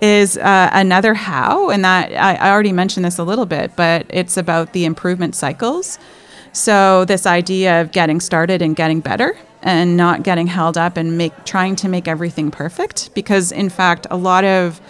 is 0.00 0.36
uh, 0.36 0.70
another 0.72 1.14
how, 1.14 1.70
and 1.70 1.84
that 1.84 2.12
I, 2.12 2.34
I 2.34 2.52
already 2.52 2.70
mentioned 2.70 3.04
this 3.04 3.18
a 3.18 3.24
little 3.24 3.46
bit, 3.46 3.74
but 3.74 4.06
it's 4.08 4.36
about 4.36 4.72
the 4.72 4.84
improvement 4.84 5.34
cycles. 5.34 5.98
So 6.52 7.04
this 7.06 7.26
idea 7.26 7.80
of 7.80 7.90
getting 7.90 8.20
started 8.20 8.62
and 8.62 8.76
getting 8.76 9.00
better, 9.00 9.36
and 9.62 9.96
not 9.96 10.22
getting 10.22 10.46
held 10.46 10.76
up 10.76 10.96
and 10.96 11.18
make 11.18 11.32
trying 11.44 11.74
to 11.76 11.88
make 11.88 12.06
everything 12.06 12.50
perfect, 12.50 13.12
because 13.14 13.50
in 13.50 13.68
fact, 13.68 14.06
a 14.10 14.16
lot 14.16 14.44
of 14.44 14.80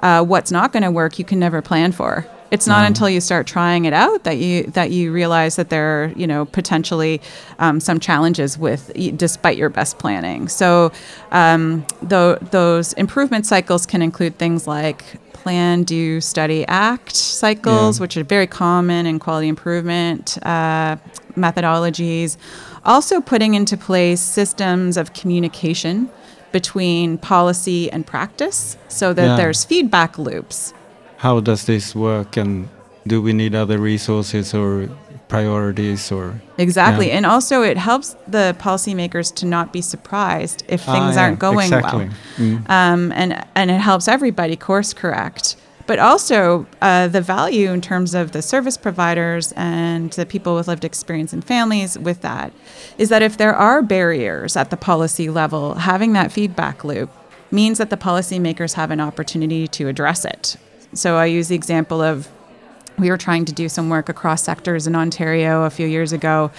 uh, 0.00 0.24
what's 0.24 0.50
not 0.50 0.72
going 0.72 0.82
to 0.82 0.90
work 0.90 1.18
you 1.18 1.24
can 1.24 1.38
never 1.38 1.62
plan 1.62 1.92
for. 1.92 2.26
It's 2.50 2.66
not 2.66 2.84
until 2.86 3.08
you 3.08 3.20
start 3.20 3.46
trying 3.46 3.84
it 3.84 3.92
out 3.92 4.24
that 4.24 4.38
you 4.38 4.64
that 4.72 4.90
you 4.90 5.12
realize 5.12 5.54
that 5.56 5.70
there 5.70 5.86
are 6.04 6.12
you 6.16 6.26
know 6.26 6.46
potentially 6.46 7.20
um, 7.60 7.78
some 7.80 8.00
challenges 8.00 8.58
with 8.58 8.90
despite 9.16 9.56
your 9.56 9.68
best 9.68 9.98
planning. 9.98 10.48
So 10.48 10.90
um, 11.30 11.86
tho- 12.02 12.38
those 12.50 12.92
improvement 12.94 13.46
cycles 13.46 13.86
can 13.86 14.02
include 14.02 14.36
things 14.38 14.66
like 14.66 15.04
plan, 15.32 15.84
do, 15.84 16.20
study, 16.20 16.66
act 16.66 17.14
cycles, 17.16 17.98
Yeah. 17.98 18.02
which 18.02 18.16
are 18.16 18.24
very 18.24 18.46
common 18.46 19.06
in 19.06 19.18
quality 19.18 19.48
improvement 19.48 20.36
uh, 20.42 20.96
methodologies. 21.36 22.36
Also, 22.84 23.20
putting 23.20 23.54
into 23.54 23.76
place 23.76 24.20
systems 24.20 24.96
of 24.96 25.12
communication 25.14 26.10
between 26.52 27.16
policy 27.16 27.90
and 27.92 28.06
practice 28.06 28.76
so 28.88 29.12
that 29.12 29.24
Yeah. 29.24 29.36
there's 29.36 29.64
feedback 29.64 30.18
loops. 30.18 30.74
How 31.20 31.40
does 31.40 31.66
this 31.66 31.94
work, 31.94 32.38
and 32.38 32.66
do 33.06 33.20
we 33.20 33.32
need 33.34 33.54
other 33.54 33.78
resources 33.78 34.54
or 34.54 34.88
priorities 35.28 36.10
or? 36.10 36.40
Exactly. 36.56 37.08
Yeah. 37.08 37.16
And 37.18 37.26
also, 37.26 37.62
it 37.62 37.76
helps 37.76 38.16
the 38.26 38.56
policymakers 38.58 39.34
to 39.36 39.46
not 39.46 39.70
be 39.70 39.82
surprised 39.82 40.64
if 40.66 40.88
Ah, 40.88 40.92
things 40.92 41.16
yeah, 41.16 41.22
aren't 41.22 41.38
going 41.38 41.72
exactly. 41.72 42.06
well. 42.06 42.16
Mm. 42.38 42.70
Um, 42.70 43.12
and, 43.12 43.44
and 43.54 43.70
it 43.70 43.80
helps 43.80 44.08
everybody 44.08 44.56
course 44.56 44.94
correct. 44.94 45.56
But 45.86 45.98
also, 45.98 46.66
uh, 46.80 47.08
the 47.08 47.20
value 47.20 47.70
in 47.70 47.82
terms 47.82 48.14
of 48.14 48.32
the 48.32 48.40
service 48.40 48.78
providers 48.78 49.52
and 49.56 50.10
the 50.12 50.24
people 50.24 50.54
with 50.54 50.68
lived 50.68 50.86
experience 50.86 51.34
and 51.34 51.44
families 51.44 51.98
with 51.98 52.22
that 52.22 52.52
is 52.96 53.10
that 53.10 53.20
if 53.22 53.36
there 53.36 53.54
are 53.54 53.82
barriers 53.82 54.56
at 54.56 54.70
the 54.70 54.76
policy 54.78 55.28
level, 55.28 55.74
having 55.74 56.14
that 56.14 56.32
feedback 56.32 56.82
loop 56.82 57.10
means 57.50 57.76
that 57.76 57.90
the 57.90 57.96
policymakers 57.96 58.74
have 58.74 58.90
an 58.90 59.00
opportunity 59.00 59.68
to 59.68 59.88
address 59.88 60.24
it. 60.24 60.56
So 60.92 61.16
I 61.16 61.26
use 61.26 61.48
the 61.48 61.54
example 61.54 62.00
of 62.02 62.28
we 62.98 63.08
were 63.10 63.16
trying 63.16 63.44
to 63.46 63.52
do 63.52 63.68
some 63.68 63.88
work 63.88 64.08
across 64.08 64.42
sectors 64.42 64.86
in 64.86 64.94
Ontario 64.94 65.62
a 65.62 65.70
few 65.70 65.86
years 65.86 66.12
ago, 66.12 66.50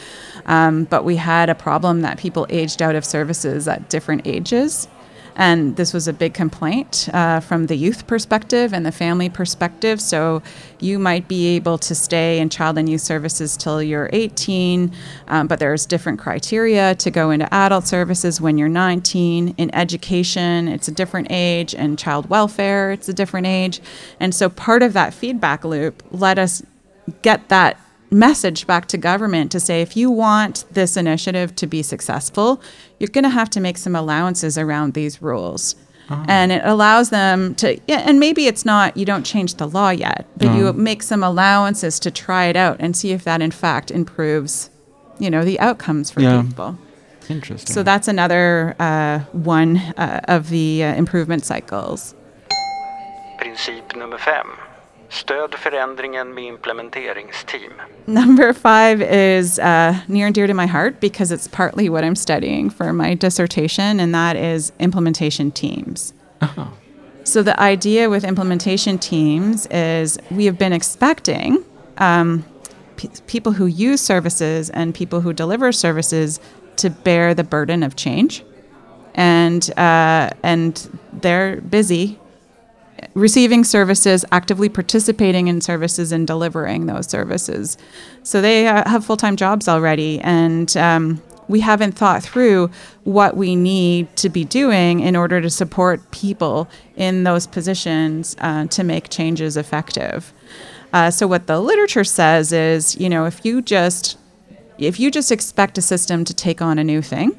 um, 0.47 0.85
but 0.85 1.05
we 1.05 1.17
had 1.17 1.50
a 1.50 1.55
problem 1.55 2.01
that 2.01 2.17
people 2.17 2.47
aged 2.50 2.81
out 2.81 2.95
of 2.95 3.05
services 3.05 3.67
at 3.67 3.89
different 3.89 4.25
ages. 4.25 4.88
And 5.35 5.75
this 5.75 5.93
was 5.93 6.07
a 6.07 6.13
big 6.13 6.33
complaint 6.33 7.09
uh, 7.13 7.39
from 7.39 7.67
the 7.67 7.75
youth 7.75 8.07
perspective 8.07 8.73
and 8.73 8.85
the 8.85 8.91
family 8.91 9.29
perspective. 9.29 10.01
So 10.01 10.41
you 10.79 11.00
might 11.00 11.27
be 11.27 11.55
able 11.55 11.77
to 11.79 11.95
stay 11.95 12.39
in 12.39 12.50
child 12.50 12.77
and 12.77 12.89
youth 12.89 13.01
services 13.01 13.55
till 13.55 13.81
you're 13.81 14.09
18, 14.13 14.91
um, 15.27 15.47
but 15.47 15.59
there's 15.59 15.85
different 15.85 16.19
criteria 16.19 16.95
to 16.95 17.11
go 17.11 17.31
into 17.31 17.51
adult 17.53 17.88
services 17.88 18.41
when 18.41 18.57
you're 18.57 18.69
19. 18.69 19.55
In 19.57 19.75
education, 19.75 20.67
it's 20.67 20.88
a 20.88 20.91
different 20.91 21.27
age, 21.29 21.73
and 21.73 21.97
child 21.97 22.29
welfare, 22.29 22.91
it's 22.91 23.09
a 23.09 23.13
different 23.13 23.47
age. 23.47 23.79
And 24.19 24.35
so 24.35 24.50
part 24.50 24.83
of 24.83 24.93
that 24.93 25.13
feedback 25.13 25.63
loop 25.63 26.03
let 26.11 26.38
us 26.38 26.63
get 27.21 27.50
that 27.50 27.77
message 28.12 28.68
back 28.68 28.88
to 28.88 28.98
government 28.98 29.51
to 29.53 29.60
say 29.60 29.82
if 29.82 29.96
you 29.96 30.12
want 30.12 30.65
this 30.72 30.98
initiative 30.98 31.56
to 31.56 31.65
be 31.68 31.82
successful, 31.82 32.62
you're 33.00 33.08
going 33.08 33.24
to 33.24 33.30
have 33.30 33.50
to 33.51 33.60
make 33.60 33.77
some 33.77 33.96
allowances 33.96 34.58
around 34.58 34.94
these 34.94 35.22
rules. 35.22 35.75
And 36.27 36.51
it 36.51 36.62
allows 36.65 37.10
them 37.10 37.56
to, 37.56 37.80
yeah, 37.88 38.03
and 38.06 38.20
maybe 38.20 38.46
it's 38.46 38.65
not, 38.65 38.98
you 38.98 39.06
don't 39.06 39.24
change 39.25 39.56
the 39.56 39.65
law 39.65 39.91
yet, 39.91 40.25
but 40.36 40.53
you 40.58 40.74
make 40.74 41.03
some 41.03 41.24
allowances 41.24 42.01
to 42.01 42.12
try 42.12 42.48
it 42.48 42.58
out 42.58 42.75
and 42.82 42.98
see 42.98 43.12
if 43.13 43.24
that 43.24 43.41
in 43.41 43.51
fact 43.51 43.91
improves, 43.91 44.70
you 45.20 45.30
know, 45.30 45.46
the 45.46 45.58
outcomes 45.62 46.12
for 46.12 46.20
Yeah. 46.20 46.41
people. 46.41 46.77
Interesting. 47.30 47.74
So 47.74 47.82
that's 47.82 48.10
another 48.10 48.75
uh, 48.77 49.20
one 49.32 49.77
uh, 49.96 50.20
of 50.25 50.50
the 50.50 50.84
uh, 50.84 50.96
improvement 50.96 51.46
cycles. 51.46 52.13
Princip 53.39 53.96
nummer 53.96 54.18
fem. 54.18 54.51
Stöd 55.12 55.56
förändringen 55.56 56.34
med 56.34 56.44
implementeringsteam. 56.44 57.74
Number 58.06 58.53
five 58.53 59.01
is 59.01 59.60
uh, 59.60 59.96
near 60.08 60.25
and 60.25 60.36
dear 60.36 60.48
to 60.48 60.53
my 60.53 60.65
heart 60.65 61.01
because 61.01 61.32
it's 61.36 61.48
partly 61.48 61.89
what 61.89 62.03
I'm 62.03 62.15
studying 62.15 62.70
for 62.70 62.94
my 62.94 63.15
dissertation, 63.15 64.00
and 64.00 64.15
that 64.15 64.38
is 64.38 64.72
implementation 64.80 65.51
teams. 65.51 66.13
So, 67.24 67.44
the 67.44 67.60
idea 67.60 68.10
with 68.10 68.24
implementation 68.24 68.98
teams 68.98 69.68
is 69.68 70.18
we 70.32 70.46
have 70.46 70.58
been 70.58 70.74
expecting 70.74 71.63
um, 71.98 72.46
p- 72.96 73.10
people 73.27 73.51
who 73.51 73.65
use 73.65 74.01
services 74.01 74.70
and 74.70 74.96
people 74.96 75.22
who 75.22 75.34
deliver 75.34 75.72
services 75.72 76.39
to 76.77 76.89
bear 76.89 77.34
the 77.34 77.44
burden 77.44 77.84
of 77.84 77.96
change. 77.96 78.44
And, 79.13 79.70
uh, 79.77 80.30
and 80.41 81.00
they're 81.12 81.60
busy 81.62 82.18
receiving 83.13 83.63
services, 83.63 84.24
actively 84.32 84.70
participating 84.70 85.48
in 85.48 85.62
services, 85.62 86.12
and 86.12 86.25
delivering 86.27 86.86
those 86.86 87.08
services. 87.10 87.77
So 88.24 88.41
they 88.41 88.68
uh, 88.68 88.89
have 88.89 89.06
full 89.06 89.18
time 89.18 89.36
jobs 89.36 89.68
already, 89.68 90.20
and 90.22 90.75
um, 90.77 91.22
we 91.48 91.60
haven't 91.60 91.94
thought 91.94 92.24
through 92.24 92.72
what 93.03 93.36
we 93.36 93.56
need 93.56 94.15
to 94.15 94.30
be 94.30 94.46
doing 94.46 95.01
in 95.01 95.15
order 95.15 95.41
to 95.41 95.50
support 95.50 96.12
people 96.12 96.70
in 96.96 97.24
those 97.24 97.46
positions 97.46 98.36
uh, 98.39 98.68
to 98.68 98.84
make 98.84 99.10
changes 99.10 99.58
effective. 99.58 100.34
Uh, 100.94 101.12
so 101.12 101.27
what 101.27 101.48
the 101.48 101.60
literature 101.60 102.03
says 102.03 102.51
is, 102.51 102.98
you 102.98 103.10
know, 103.10 103.25
if 103.25 103.46
you 103.46 103.62
just 103.62 104.18
if 104.77 105.00
you 105.00 105.12
just 105.12 105.32
expect 105.32 105.77
a 105.77 105.82
system 105.82 106.25
to 106.25 106.34
take 106.34 106.62
on 106.62 106.80
a 106.80 106.84
new 106.84 107.01
thing, 107.01 107.38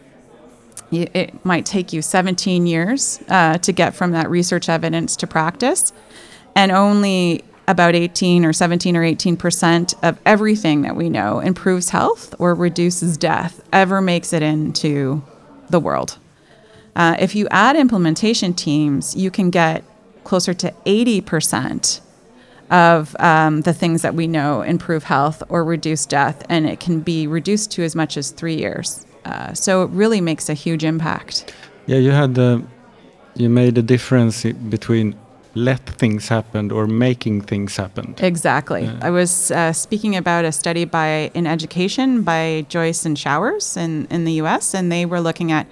it 0.92 1.44
might 1.44 1.66
take 1.66 1.92
you 1.92 2.02
17 2.02 2.66
years 2.66 3.22
uh, 3.28 3.58
to 3.58 3.72
get 3.72 3.94
from 3.94 4.12
that 4.12 4.28
research 4.30 4.68
evidence 4.68 5.16
to 5.16 5.26
practice, 5.26 5.92
and 6.54 6.70
only 6.70 7.42
about 7.68 7.94
18 7.94 8.44
or 8.44 8.52
17 8.52 8.96
or 8.96 9.04
18 9.04 9.37
percent 9.37 9.94
of 10.02 10.18
everything 10.26 10.82
that 10.82 10.96
we 10.96 11.08
know 11.08 11.40
improves 11.40 11.90
health 11.90 12.34
or 12.38 12.54
reduces 12.54 13.16
death 13.16 13.62
ever 13.72 14.00
makes 14.00 14.32
it 14.32 14.42
into 14.42 15.22
the 15.70 15.80
world. 15.80 16.18
Uh, 16.94 17.16
if 17.18 17.34
you 17.34 17.49
add 17.50 17.76
implementation 17.76 18.52
teams, 18.52 19.16
you 19.16 19.30
can 19.30 19.50
get 19.50 19.84
closer 20.25 20.52
to 20.54 20.75
80 20.84 21.20
percent 21.22 22.00
of 22.70 23.14
um, 23.20 23.61
the 23.61 23.75
things 23.75 24.02
that 24.02 24.14
we 24.14 24.26
know 24.26 24.62
improve 24.62 25.04
health 25.04 25.42
or 25.49 25.62
reduce 25.62 26.06
death, 26.06 26.44
and 26.49 26.66
it 26.66 26.80
can 26.80 27.00
be 27.00 27.26
reduced 27.26 27.70
to 27.72 27.82
as 27.82 27.94
much 27.94 28.16
as 28.16 28.30
three 28.30 28.54
years. 28.54 29.04
Uh, 29.25 29.52
so 29.55 29.83
it 29.85 29.91
really 29.91 30.21
makes 30.21 30.49
a 30.49 30.55
huge 30.55 30.85
impact. 30.85 31.55
yeah, 31.87 31.99
you 31.99 32.11
had 32.11 32.35
the, 32.35 32.62
you 33.35 33.49
made 33.49 33.79
a 33.79 33.83
difference 33.83 34.45
between 34.45 35.14
let 35.55 35.81
things 35.81 36.29
happen 36.29 36.71
or 36.71 36.87
making 36.87 37.43
things 37.43 37.76
happen. 37.76 38.14
Exactly. 38.19 38.91
I 39.02 39.11
was 39.11 39.50
uh, 39.50 39.73
speaking 39.73 40.17
about 40.17 40.45
a 40.45 40.52
study 40.52 40.85
by 40.85 41.31
in 41.35 41.47
education 41.47 42.23
by 42.23 42.64
Joyce 42.69 43.05
and 43.05 43.19
Showers 43.19 43.76
in, 43.76 44.07
in 44.07 44.25
the 44.25 44.33
U.S., 44.35 44.75
and 44.75 44.91
they 44.91 45.05
were 45.05 45.21
looking 45.21 45.52
at 45.52 45.67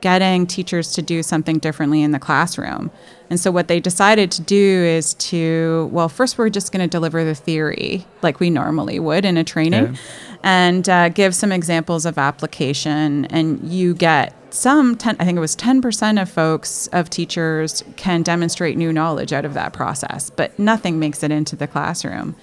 getting 0.00 0.46
teachers 0.46 0.92
to 0.94 1.02
do 1.02 1.22
something 1.22 1.58
differently 1.58 2.02
in 2.02 2.12
the 2.12 2.18
classroom. 2.18 2.90
And 3.30 3.38
so, 3.38 3.50
what 3.50 3.68
they 3.68 3.78
decided 3.80 4.30
to 4.32 4.42
do 4.42 4.56
is 4.84 5.14
to, 5.14 5.88
well, 5.92 6.08
first, 6.08 6.38
we're 6.38 6.48
just 6.48 6.72
going 6.72 6.80
to 6.80 6.90
deliver 6.90 7.24
the 7.24 7.34
theory 7.34 8.06
like 8.22 8.40
we 8.40 8.48
normally 8.50 8.98
would 8.98 9.24
in 9.24 9.36
a 9.36 9.44
training 9.44 9.84
Yeah. 9.94 10.00
and 10.42 10.88
uh, 10.88 11.08
give 11.10 11.34
some 11.34 11.52
examples 11.52 12.06
of 12.06 12.16
application. 12.16 13.26
And 13.26 13.62
you 13.70 13.94
get 13.94 14.32
some, 14.50 14.96
10, 14.96 15.16
I 15.20 15.26
think 15.26 15.36
it 15.36 15.40
was 15.40 15.54
10% 15.56 16.22
of 16.22 16.30
folks, 16.30 16.86
of 16.88 17.10
teachers, 17.10 17.84
can 17.96 18.22
demonstrate 18.22 18.78
new 18.78 18.92
knowledge 18.94 19.32
out 19.34 19.44
of 19.44 19.52
that 19.52 19.74
process, 19.74 20.30
but 20.30 20.58
nothing 20.58 20.98
makes 20.98 21.22
it 21.22 21.30
into 21.30 21.54
the 21.54 21.66
classroom. 21.66 22.34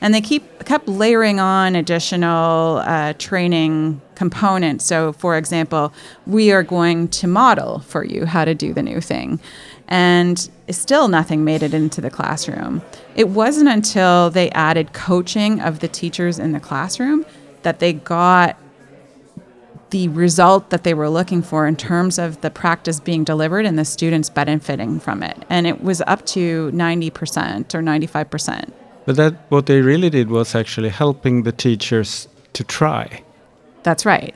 And 0.00 0.14
they 0.14 0.20
keep 0.20 0.64
kept 0.64 0.86
layering 0.86 1.40
on 1.40 1.74
additional 1.74 2.82
uh, 2.84 3.14
training 3.14 4.00
components. 4.14 4.84
So, 4.84 5.12
for 5.12 5.36
example, 5.36 5.92
we 6.26 6.52
are 6.52 6.62
going 6.62 7.08
to 7.08 7.26
model 7.26 7.80
for 7.80 8.04
you 8.04 8.26
how 8.26 8.44
to 8.44 8.54
do 8.54 8.74
the 8.74 8.82
new 8.82 9.00
thing. 9.00 9.40
And 9.88 10.50
still 10.70 11.08
nothing 11.08 11.44
made 11.44 11.62
it 11.62 11.72
into 11.72 12.00
the 12.00 12.10
classroom. 12.10 12.82
It 13.16 13.30
wasn't 13.30 13.70
until 13.70 14.28
they 14.28 14.50
added 14.50 14.92
coaching 14.92 15.60
of 15.60 15.80
the 15.80 15.88
teachers 15.88 16.38
in 16.38 16.52
the 16.52 16.60
classroom 16.60 17.24
that 17.62 17.78
they 17.78 17.94
got 17.94 18.58
the 19.90 20.08
result 20.08 20.68
that 20.70 20.84
they 20.84 20.92
were 20.92 21.08
looking 21.08 21.40
for 21.40 21.66
in 21.66 21.76
terms 21.76 22.18
of 22.18 22.40
the 22.42 22.50
practice 22.50 23.00
being 23.00 23.24
delivered 23.24 23.64
and 23.64 23.78
the 23.78 23.84
students 23.84 24.28
benefiting 24.28 25.00
from 25.00 25.22
it. 25.22 25.44
And 25.48 25.66
it 25.66 25.82
was 25.82 26.02
up 26.02 26.26
to 26.26 26.70
90% 26.72 27.74
or 27.74 27.80
95%. 27.80 28.70
But 29.08 29.16
that 29.16 29.34
what 29.48 29.64
they 29.64 29.80
really 29.80 30.10
did 30.10 30.28
was 30.28 30.54
actually 30.54 30.90
helping 30.90 31.44
the 31.44 31.52
teachers 31.52 32.28
to 32.52 32.62
try. 32.62 33.22
That's 33.82 34.04
right. 34.04 34.34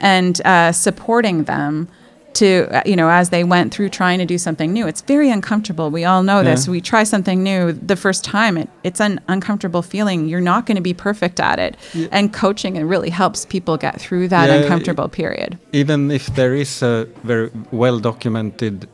And 0.00 0.44
uh, 0.44 0.72
supporting 0.72 1.44
them 1.44 1.86
to, 2.32 2.66
uh, 2.72 2.82
you 2.84 2.96
know, 2.96 3.08
as 3.08 3.30
they 3.30 3.44
went 3.44 3.72
through 3.72 3.90
trying 3.90 4.18
to 4.18 4.24
do 4.24 4.38
something 4.38 4.72
new. 4.72 4.88
It's 4.88 5.02
very 5.02 5.30
uncomfortable. 5.30 5.88
We 5.88 6.04
all 6.04 6.24
know 6.24 6.42
this. 6.42 6.66
Yeah. 6.66 6.72
We 6.72 6.80
try 6.80 7.04
something 7.04 7.44
new 7.44 7.70
the 7.70 7.94
first 7.94 8.24
time, 8.24 8.58
it, 8.58 8.68
it's 8.82 9.00
an 9.00 9.20
uncomfortable 9.28 9.82
feeling. 9.82 10.28
You're 10.28 10.40
not 10.40 10.66
going 10.66 10.78
to 10.82 10.82
be 10.82 10.94
perfect 10.94 11.38
at 11.38 11.60
it. 11.60 11.76
And 12.10 12.32
coaching, 12.32 12.74
it 12.74 12.82
really 12.82 13.10
helps 13.10 13.46
people 13.46 13.76
get 13.76 14.00
through 14.00 14.26
that 14.28 14.48
Yeah, 14.48 14.56
uncomfortable 14.56 15.08
period. 15.08 15.60
Even 15.72 16.10
if 16.10 16.26
there 16.34 16.56
is 16.56 16.82
a 16.82 17.06
very 17.22 17.52
well 17.70 18.00
documented 18.00 18.88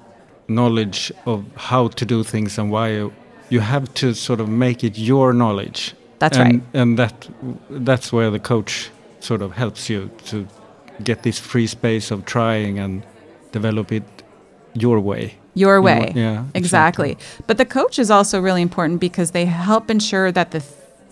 knowledge 0.49 1.11
of 1.25 1.47
how 1.57 1.89
to 1.89 2.05
do 2.05 2.23
things 2.25 2.59
and 2.59 2.71
why 2.71 3.09
you, 3.49 3.61
have 3.61 3.93
to 3.95 4.15
sort 4.15 4.41
of 4.41 4.49
make 4.49 4.85
it 4.85 4.99
your 4.99 5.33
knowledge. 5.33 5.95
That's 6.19 6.39
and, 6.39 6.53
right. 6.53 6.63
And 6.75 6.99
that 6.99 7.29
that's 7.71 8.13
where 8.13 8.31
the 8.31 8.41
coach 8.41 8.91
sort 9.21 9.43
of 9.43 9.53
helps 9.53 9.89
you 9.89 10.11
to 10.27 10.47
get 11.03 11.23
this 11.23 11.39
free 11.39 11.67
space 11.67 12.11
of 12.11 12.25
trying 12.25 12.79
and 12.79 13.05
develop 13.53 13.93
it 13.93 14.05
your 14.75 15.01
way. 15.01 15.39
your 15.55 15.81
way. 15.81 15.99
want- 15.99 16.17
yeah, 16.17 16.45
exactly. 16.55 17.13
exactly. 17.13 17.45
But 17.47 17.59
the 17.59 17.65
coach 17.65 17.99
is 17.99 18.11
also 18.11 18.41
really 18.41 18.63
important 18.63 19.01
because 19.01 19.31
they 19.33 19.47
help 19.47 19.91
ensure 19.91 20.31
that 20.33 20.51
the 20.51 20.63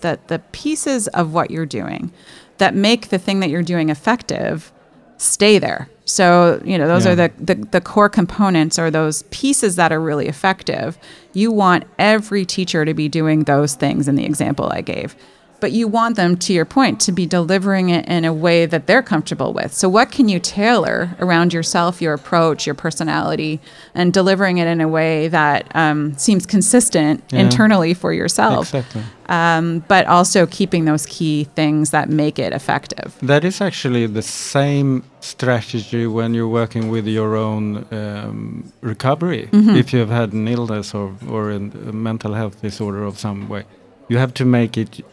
that 0.01 0.27
the 0.27 0.39
pieces 0.51 1.07
of 1.09 1.33
what 1.33 1.49
you're 1.51 1.65
doing 1.65 2.11
that 2.57 2.75
make 2.75 3.09
the 3.09 3.17
thing 3.17 3.39
that 3.39 3.49
you're 3.49 3.63
doing 3.63 3.89
effective 3.89 4.71
stay 5.17 5.59
there. 5.59 5.89
So, 6.09 6.61
you 6.63 6.77
know, 6.77 6.87
those 6.87 7.05
Yeah. 7.05 7.11
are 7.11 7.15
the, 7.15 7.31
the 7.37 7.55
the 7.71 7.81
core 7.81 8.07
components 8.09 8.79
or 8.79 8.89
those 8.89 9.23
pieces 9.23 9.75
that 9.75 9.91
are 9.91 9.99
really 9.99 10.27
effective. 10.27 10.97
You 11.33 11.51
want 11.51 11.83
every 11.99 12.45
teacher 12.45 12.85
to 12.85 12.93
be 12.93 13.09
doing 13.09 13.43
those 13.43 13.75
things 13.75 14.07
in 14.07 14.15
the 14.15 14.25
example 14.25 14.69
I 14.71 14.81
gave. 14.81 15.15
But 15.59 15.71
you 15.71 15.87
want 15.87 16.15
them, 16.17 16.37
to 16.37 16.53
your 16.53 16.65
point, 16.65 16.99
to 17.01 17.11
be 17.11 17.25
delivering 17.25 17.89
it 17.89 18.05
in 18.07 18.25
a 18.25 18.33
way 18.33 18.67
that 18.67 18.85
they're 18.85 19.01
comfortable 19.01 19.53
with. 19.53 19.73
So, 19.73 19.89
what 19.89 20.11
can 20.11 20.29
you 20.29 20.39
tailor 20.39 21.15
around 21.19 21.51
yourself, 21.51 21.99
your 22.01 22.13
approach, 22.13 22.65
your 22.67 22.75
personality, 22.75 23.59
and 23.95 24.13
delivering 24.13 24.59
it 24.59 24.67
in 24.67 24.81
a 24.81 24.87
way 24.87 25.27
that 25.29 25.65
um, 25.75 26.13
seems 26.17 26.45
consistent 26.45 27.23
Yeah. 27.31 27.39
internally 27.41 27.93
for 27.95 28.13
yourself, 28.13 28.73
Exactly. 28.75 29.01
um, 29.29 29.83
but 29.87 30.05
also 30.05 30.45
keeping 30.45 30.85
those 30.85 31.05
key 31.07 31.47
things 31.55 31.89
that 31.89 32.07
make 32.09 32.37
it 32.37 32.53
effective? 32.53 33.15
That 33.23 33.43
is 33.43 33.59
actually 33.59 34.05
the 34.07 34.21
same 34.21 35.03
strategy 35.21 36.05
when 36.05 36.33
you're 36.35 36.47
working 36.61 36.89
with 36.91 37.07
your 37.07 37.35
own 37.35 37.85
um, 37.91 38.71
recovery. 38.81 39.49
Mm-hmm. 39.51 39.75
If 39.75 39.91
you 39.91 39.99
have 39.99 40.09
had 40.09 40.33
an 40.33 40.47
illness 40.47 40.93
or, 40.93 41.13
or 41.27 41.49
a 41.51 41.59
mental 41.59 42.33
health 42.33 42.61
disorder 42.61 43.03
of 43.03 43.17
some 43.17 43.49
way, 43.49 43.63
you 44.07 44.17
have 44.19 44.33
to 44.35 44.45
make 44.45 44.77
it 44.77 45.03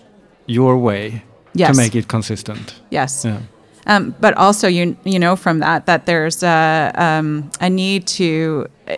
your 0.46 0.76
way 0.78 1.22
Yes. 1.56 1.70
to 1.70 1.76
make 1.82 1.94
it 1.94 2.08
consistent. 2.08 2.74
Yes. 2.90 3.24
Yeah. 3.24 3.38
Um, 3.86 4.14
but 4.20 4.34
also, 4.36 4.66
you 4.66 4.96
you 5.04 5.18
know 5.18 5.36
from 5.36 5.58
that 5.60 5.86
that 5.86 6.06
there's 6.06 6.42
a, 6.42 6.90
um, 6.96 7.50
a 7.60 7.68
need 7.68 8.06
to 8.18 8.66
uh, 8.88 8.96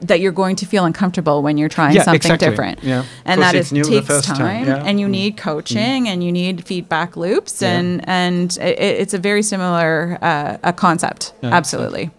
that 0.00 0.18
you're 0.20 0.32
going 0.32 0.56
to 0.56 0.66
feel 0.66 0.84
uncomfortable 0.86 1.42
when 1.42 1.58
you're 1.58 1.68
trying 1.68 1.94
Yeah, 1.94 2.04
something 2.04 2.32
exactly. 2.32 2.48
different, 2.48 2.82
Yeah. 2.82 3.04
and 3.26 3.42
that 3.42 3.54
it's 3.54 3.70
it 3.70 3.84
takes 3.84 4.22
time, 4.26 4.36
time, 4.38 4.66
yeah. 4.66 4.82
and 4.86 4.98
you 4.98 5.06
Mm. 5.08 5.10
need 5.10 5.36
coaching, 5.36 6.08
and 6.08 6.24
you 6.24 6.32
need 6.32 6.64
feedback 6.64 7.16
loops, 7.16 7.62
and 7.62 8.00
and 8.08 8.56
it, 8.62 8.78
it's 9.02 9.14
a 9.14 9.18
very 9.18 9.42
similar 9.42 10.18
uh, 10.22 10.56
a 10.62 10.72
concept. 10.72 11.32
Absolutely, 11.42 12.10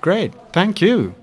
Great. 0.00 0.32
Thank 0.52 0.80
you. 0.80 1.14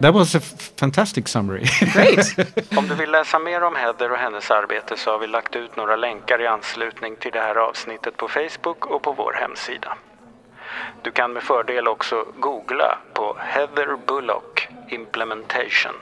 That 0.00 0.14
was 0.14 0.34
a 0.34 0.40
fantastic 0.40 1.28
summary. 1.28 1.64
great. 1.94 2.76
Om 2.76 2.88
du 2.88 2.94
vill 2.94 3.10
läsa 3.10 3.38
mer 3.38 3.62
om 3.62 3.76
Heather 3.76 4.12
och 4.12 4.18
hennes 4.18 4.50
arbete 4.50 4.96
så 4.96 5.10
har 5.10 5.18
vi 5.18 5.26
lagt 5.26 5.56
ut 5.56 5.76
några 5.76 5.96
länkar 5.96 6.42
i 6.42 6.46
anslutning 6.46 7.16
till 7.16 7.32
det 7.32 7.40
här 7.40 7.54
avsnittet 7.54 8.16
på 8.16 8.28
Facebook 8.28 8.86
och 8.86 9.02
på 9.02 9.12
vår 9.12 9.32
hemsida. 9.32 9.96
Du 11.02 11.10
kan 11.10 11.32
med 11.32 11.42
fördel 11.42 11.88
också 11.88 12.26
googla 12.40 12.98
på 13.14 13.36
Heather 13.40 13.96
Bullock 14.06 14.68
Implementation. 14.88 15.92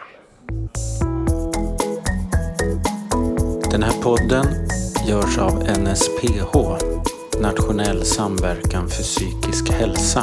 Den 3.71 3.83
här 3.83 4.03
podden 4.03 4.47
görs 5.07 5.39
av 5.39 5.53
NSPH, 5.79 6.57
Nationell 7.41 8.05
samverkan 8.05 8.89
för 8.89 9.03
psykisk 9.03 9.73
hälsa. 9.73 10.23